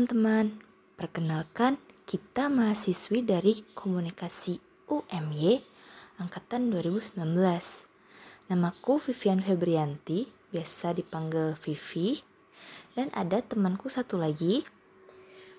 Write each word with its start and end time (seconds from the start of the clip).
teman-teman. 0.00 0.56
Perkenalkan, 0.96 1.76
kita 2.08 2.48
mahasiswi 2.48 3.20
dari 3.20 3.60
Komunikasi 3.76 4.56
UMY 4.88 5.60
angkatan 6.16 6.72
2019. 6.72 7.20
Namaku 8.48 8.96
Vivian 8.96 9.44
Febrianti, 9.44 10.24
biasa 10.56 10.96
dipanggil 10.96 11.52
Vivi. 11.60 12.24
Dan 12.96 13.12
ada 13.12 13.44
temanku 13.44 13.92
satu 13.92 14.16
lagi. 14.16 14.64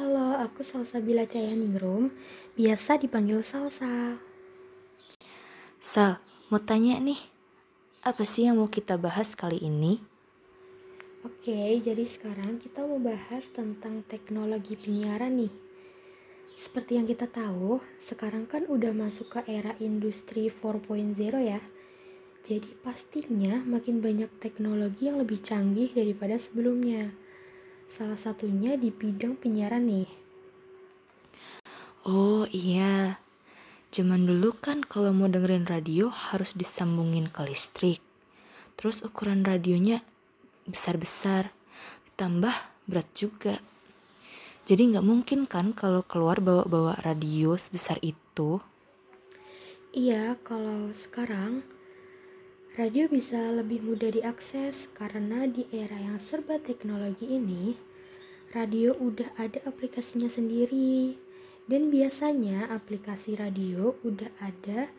Halo, 0.00 0.40
aku 0.40 0.64
Salsabila 0.64 1.28
Cayaningrum, 1.28 2.08
biasa 2.56 3.04
dipanggil 3.04 3.44
Salsa. 3.44 4.16
Sal, 5.76 6.24
mau 6.48 6.56
tanya 6.56 6.96
nih, 6.96 7.20
apa 8.00 8.24
sih 8.24 8.48
yang 8.48 8.56
mau 8.56 8.72
kita 8.72 8.96
bahas 8.96 9.36
kali 9.36 9.60
ini? 9.60 10.00
Oke, 11.22 11.78
jadi 11.78 12.02
sekarang 12.02 12.58
kita 12.58 12.82
mau 12.82 12.98
bahas 12.98 13.46
tentang 13.54 14.02
teknologi 14.10 14.74
penyiaran 14.74 15.38
nih. 15.38 15.54
Seperti 16.50 16.98
yang 16.98 17.06
kita 17.06 17.30
tahu, 17.30 17.78
sekarang 18.02 18.50
kan 18.50 18.66
udah 18.66 18.90
masuk 18.90 19.38
ke 19.38 19.46
era 19.46 19.78
industri 19.78 20.50
4.0 20.50 21.14
ya. 21.38 21.62
Jadi 22.42 22.74
pastinya 22.82 23.62
makin 23.62 24.02
banyak 24.02 24.34
teknologi 24.42 25.06
yang 25.06 25.22
lebih 25.22 25.38
canggih 25.38 25.94
daripada 25.94 26.42
sebelumnya. 26.42 27.14
Salah 27.86 28.18
satunya 28.18 28.74
di 28.74 28.90
bidang 28.90 29.38
penyiaran 29.38 29.86
nih. 29.86 30.10
Oh 32.02 32.50
iya, 32.50 33.22
zaman 33.94 34.26
dulu 34.26 34.58
kan 34.58 34.82
kalau 34.82 35.14
mau 35.14 35.30
dengerin 35.30 35.70
radio 35.70 36.10
harus 36.10 36.50
disambungin 36.58 37.30
ke 37.30 37.46
listrik. 37.46 38.02
Terus 38.74 39.06
ukuran 39.06 39.46
radionya 39.46 40.02
besar-besar, 40.66 41.50
ditambah 42.12 42.54
berat 42.86 43.08
juga. 43.14 43.58
Jadi 44.62 44.94
nggak 44.94 45.06
mungkin 45.06 45.50
kan 45.50 45.74
kalau 45.74 46.06
keluar 46.06 46.38
bawa-bawa 46.38 47.02
radio 47.02 47.58
sebesar 47.58 47.98
itu. 47.98 48.62
Iya, 49.92 50.38
kalau 50.46 50.94
sekarang 50.94 51.66
radio 52.78 53.10
bisa 53.10 53.52
lebih 53.52 53.84
mudah 53.84 54.08
diakses 54.08 54.88
karena 54.96 55.44
di 55.44 55.68
era 55.68 55.98
yang 55.98 56.16
serba 56.22 56.56
teknologi 56.62 57.28
ini, 57.28 57.76
radio 58.56 58.96
udah 58.96 59.34
ada 59.36 59.60
aplikasinya 59.66 60.30
sendiri. 60.30 61.18
Dan 61.62 61.94
biasanya 61.94 62.70
aplikasi 62.74 63.38
radio 63.38 63.94
udah 64.02 64.30
ada 64.42 64.90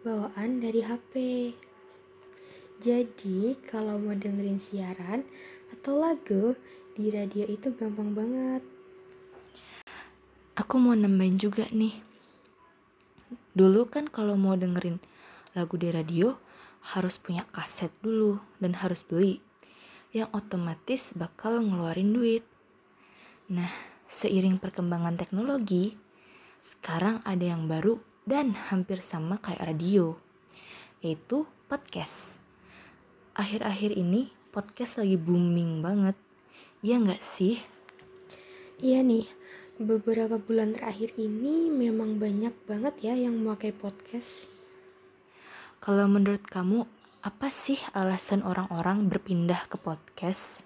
bawaan 0.00 0.64
dari 0.64 0.80
HP. 0.84 1.12
Jadi, 2.76 3.56
kalau 3.64 3.96
mau 3.96 4.12
dengerin 4.12 4.60
siaran 4.60 5.24
atau 5.72 5.96
lagu 5.96 6.52
di 6.92 7.08
radio 7.08 7.48
itu 7.48 7.72
gampang 7.72 8.12
banget. 8.12 8.62
Aku 10.56 10.76
mau 10.76 10.92
nambahin 10.92 11.40
juga 11.40 11.64
nih. 11.72 12.04
Dulu 13.56 13.88
kan 13.88 14.12
kalau 14.12 14.36
mau 14.36 14.56
dengerin 14.56 15.00
lagu 15.56 15.80
di 15.80 15.88
radio 15.88 16.36
harus 16.92 17.16
punya 17.16 17.48
kaset 17.48 17.88
dulu 18.04 18.44
dan 18.60 18.76
harus 18.84 19.00
beli 19.00 19.40
yang 20.12 20.28
otomatis 20.36 21.16
bakal 21.16 21.64
ngeluarin 21.64 22.12
duit. 22.12 22.44
Nah, 23.52 23.72
seiring 24.04 24.60
perkembangan 24.60 25.16
teknologi, 25.16 25.96
sekarang 26.60 27.24
ada 27.24 27.56
yang 27.56 27.68
baru 27.68 28.00
dan 28.28 28.52
hampir 28.72 29.00
sama 29.00 29.40
kayak 29.40 29.64
radio, 29.64 30.16
yaitu 31.00 31.48
podcast 31.68 32.45
akhir-akhir 33.36 33.92
ini 33.92 34.32
podcast 34.48 34.96
lagi 34.96 35.20
booming 35.20 35.84
banget. 35.84 36.16
Iya 36.80 37.04
nggak 37.04 37.20
sih? 37.20 37.60
Iya 38.80 39.04
nih, 39.04 39.28
beberapa 39.76 40.40
bulan 40.40 40.72
terakhir 40.72 41.12
ini 41.20 41.68
memang 41.68 42.16
banyak 42.16 42.56
banget 42.64 42.94
ya 43.04 43.12
yang 43.12 43.36
memakai 43.36 43.76
podcast. 43.76 44.48
Kalau 45.84 46.08
menurut 46.08 46.48
kamu, 46.48 46.88
apa 47.20 47.52
sih 47.52 47.76
alasan 47.92 48.40
orang-orang 48.40 49.12
berpindah 49.12 49.68
ke 49.68 49.76
podcast? 49.76 50.64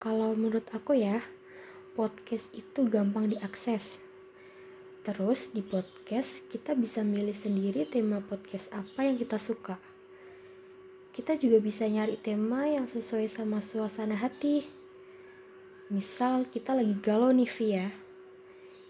Kalau 0.00 0.32
menurut 0.32 0.64
aku 0.72 0.96
ya, 0.96 1.20
podcast 1.92 2.48
itu 2.56 2.88
gampang 2.88 3.28
diakses. 3.28 4.00
Terus 5.04 5.52
di 5.52 5.60
podcast 5.60 6.48
kita 6.48 6.72
bisa 6.72 7.04
milih 7.04 7.36
sendiri 7.36 7.84
tema 7.84 8.24
podcast 8.24 8.72
apa 8.72 9.04
yang 9.04 9.20
kita 9.20 9.36
suka 9.36 9.76
kita 11.12 11.36
juga 11.36 11.60
bisa 11.60 11.84
nyari 11.84 12.16
tema 12.16 12.64
yang 12.64 12.88
sesuai 12.88 13.28
sama 13.28 13.60
suasana 13.60 14.16
hati. 14.16 14.64
Misal 15.92 16.48
kita 16.48 16.72
lagi 16.72 16.96
galau 17.04 17.28
nih 17.28 17.52
Via, 17.52 17.92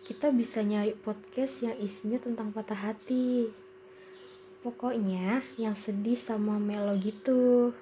kita 0.06 0.30
bisa 0.30 0.62
nyari 0.62 0.94
podcast 0.94 1.66
yang 1.66 1.74
isinya 1.82 2.22
tentang 2.22 2.54
patah 2.54 2.78
hati. 2.78 3.50
Pokoknya 4.62 5.42
yang 5.58 5.74
sedih 5.74 6.14
sama 6.14 6.62
melo 6.62 6.94
gitu. 6.94 7.74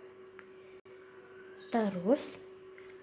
Terus, 1.68 2.40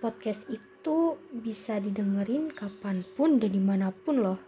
podcast 0.01 0.41
itu 0.49 1.21
bisa 1.29 1.77
didengerin 1.77 2.49
kapan 2.49 3.05
pun 3.13 3.37
dan 3.37 3.53
di 3.53 3.61
mana 3.61 3.93
pun 3.93 4.25
loh. 4.25 4.41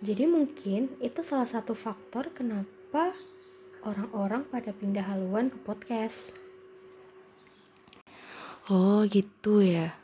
Jadi 0.00 0.24
mungkin 0.24 0.88
itu 1.04 1.20
salah 1.20 1.44
satu 1.44 1.76
faktor 1.76 2.32
kenapa 2.32 3.12
orang-orang 3.88 4.44
pada 4.52 4.76
pindah 4.76 5.08
haluan 5.08 5.48
ke 5.48 5.56
podcast. 5.64 6.36
Oh 8.68 9.08
gitu 9.08 9.64
ya. 9.64 9.96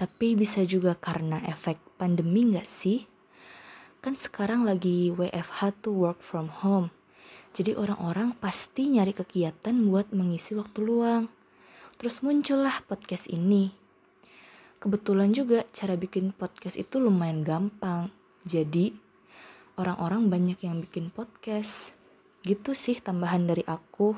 Tapi 0.00 0.32
bisa 0.32 0.64
juga 0.64 0.96
karena 0.96 1.44
efek 1.44 1.76
pandemi 2.00 2.48
nggak 2.48 2.64
sih? 2.64 3.04
Kan 4.00 4.16
sekarang 4.16 4.64
lagi 4.64 5.12
WFH 5.12 5.84
tuh 5.84 6.08
work 6.08 6.24
from 6.24 6.48
home. 6.48 6.88
Jadi 7.52 7.76
orang-orang 7.76 8.32
pasti 8.38 8.88
nyari 8.88 9.12
kegiatan 9.12 9.74
buat 9.84 10.08
mengisi 10.14 10.56
waktu 10.56 10.80
luang. 10.80 11.28
Terus 11.98 12.22
muncullah 12.22 12.80
podcast 12.86 13.26
ini. 13.28 13.74
Kebetulan 14.78 15.34
juga 15.34 15.66
cara 15.74 15.98
bikin 15.98 16.30
podcast 16.30 16.78
itu 16.78 17.02
lumayan 17.02 17.42
gampang. 17.42 18.14
Jadi 18.46 18.94
orang-orang 19.74 20.30
banyak 20.30 20.62
yang 20.62 20.78
bikin 20.78 21.10
podcast. 21.10 21.97
Gitu 22.46 22.74
sih 22.76 22.98
tambahan 23.02 23.46
dari 23.46 23.66
aku. 23.66 24.14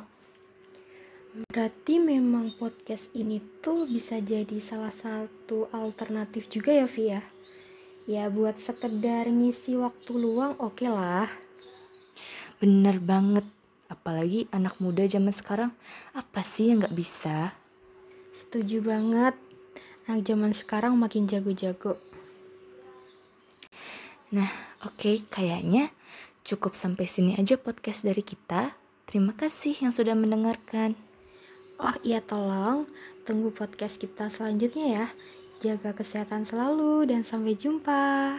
Berarti 1.31 2.03
memang 2.03 2.50
podcast 2.58 3.06
ini 3.14 3.38
tuh 3.62 3.86
bisa 3.86 4.19
jadi 4.19 4.58
salah 4.58 4.91
satu 4.91 5.70
alternatif 5.70 6.50
juga 6.50 6.75
ya 6.75 6.91
Via? 6.91 7.22
Ya? 8.04 8.26
buat 8.26 8.58
sekedar 8.58 9.31
ngisi 9.31 9.78
waktu 9.78 10.10
luang 10.19 10.58
oke 10.58 10.82
okay 10.82 10.91
lah. 10.91 11.31
Bener 12.58 12.98
banget. 12.98 13.47
Apalagi 13.86 14.47
anak 14.50 14.78
muda 14.78 15.02
zaman 15.06 15.34
sekarang, 15.34 15.70
apa 16.14 16.42
sih 16.42 16.70
yang 16.70 16.82
gak 16.82 16.94
bisa? 16.94 17.54
Setuju 18.34 18.82
banget. 18.82 19.34
Anak 20.06 20.26
zaman 20.26 20.50
sekarang 20.54 20.94
makin 20.98 21.26
jago-jago. 21.26 21.98
Nah, 24.31 24.50
oke, 24.87 24.94
okay, 24.94 25.16
kayaknya 25.26 25.91
Cukup 26.45 26.73
sampai 26.73 27.05
sini 27.05 27.37
aja 27.37 27.61
podcast 27.61 28.03
dari 28.03 28.25
kita. 28.25 28.75
Terima 29.05 29.37
kasih 29.37 29.77
yang 29.83 29.93
sudah 29.93 30.17
mendengarkan. 30.17 30.97
Oh 31.81 31.97
iya 32.05 32.21
tolong 32.21 32.89
tunggu 33.25 33.53
podcast 33.53 33.97
kita 33.97 34.28
selanjutnya 34.28 34.87
ya. 34.87 35.06
Jaga 35.61 35.93
kesehatan 35.93 36.49
selalu 36.49 37.12
dan 37.12 37.21
sampai 37.25 37.56
jumpa. 37.56 38.37